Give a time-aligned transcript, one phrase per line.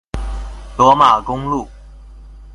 [0.77, 1.69] 羅馬公路